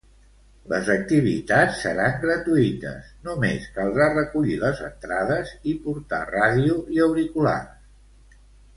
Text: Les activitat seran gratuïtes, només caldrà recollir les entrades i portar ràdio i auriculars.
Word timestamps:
Les 0.69 0.87
activitat 0.93 1.75
seran 1.81 2.15
gratuïtes, 2.23 3.13
només 3.29 3.69
caldrà 3.77 4.09
recollir 4.17 4.59
les 4.65 4.83
entrades 4.91 5.55
i 5.73 5.77
portar 5.87 6.27
ràdio 6.35 6.83
i 6.99 7.07
auriculars. 7.11 8.45